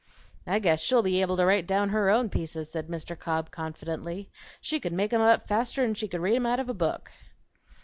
[0.47, 3.15] "I guess she'll be able to write down her own pieces," said Mr.
[3.15, 6.69] Cobb confidently; "she could make 'em up faster 'n she could read 'em out of
[6.69, 7.11] a book."